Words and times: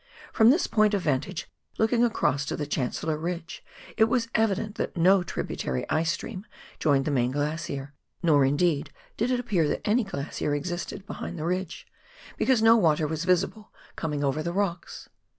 From 0.33 0.49
this 0.49 0.65
point 0.65 0.95
of 0.95 1.03
vantage 1.03 1.47
looking 1.77 2.03
across 2.03 2.43
to 2.45 2.55
the 2.55 2.65
Chancellor 2.65 3.19
Ridge, 3.19 3.63
it 3.97 4.05
was 4.05 4.29
evident 4.33 4.73
that 4.73 4.97
no 4.97 5.21
tributary 5.21 5.87
ice 5.91 6.11
stream 6.11 6.43
joined 6.79 7.05
the 7.05 7.11
main 7.11 7.29
glacier, 7.29 7.93
nor 8.23 8.43
indeed 8.43 8.89
did 9.15 9.29
it 9.29 9.39
appear 9.39 9.67
that 9.67 9.87
any 9.87 10.03
glacier 10.03 10.55
existed 10.55 11.05
behind 11.05 11.37
the 11.37 11.45
ridge, 11.45 11.85
because 12.35 12.63
no 12.63 12.75
water 12.75 13.05
was 13.07 13.25
visible 13.25 13.71
coming 13.95 14.23
over 14.23 14.41
the 14.41 14.53
rocks. 14.53 15.07